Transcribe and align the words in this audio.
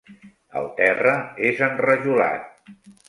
El 0.61 0.69
terra 0.79 1.13
és 1.51 1.61
enrajolat. 1.67 2.73